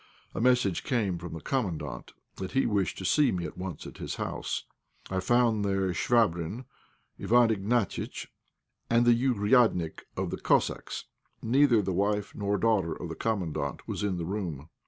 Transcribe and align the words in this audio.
A 0.33 0.41
message 0.41 0.83
came 0.83 1.19
from 1.19 1.33
the 1.33 1.41
Commandant 1.41 2.13
that 2.37 2.53
he 2.53 2.65
wished 2.65 2.97
to 2.97 3.05
see 3.05 3.31
me 3.31 3.45
at 3.45 3.55
once 3.55 3.85
at 3.85 3.99
his 3.99 4.15
house. 4.15 4.63
I 5.11 5.19
found 5.19 5.63
there 5.63 5.89
Chvabrine, 5.93 6.65
Iwán 7.19 7.51
Ignatiitch, 7.51 8.25
and 8.89 9.05
the 9.05 9.13
"ouriadnik" 9.13 10.01
of 10.17 10.31
the 10.31 10.37
Cossacks. 10.41 11.05
Neither 11.43 11.83
the 11.83 11.93
wife 11.93 12.33
nor 12.33 12.57
daughter 12.57 12.95
of 12.99 13.09
the 13.09 13.15
Commandant 13.15 13.87
was 13.87 14.01
in 14.01 14.17
the 14.17 14.25
room. 14.25 14.69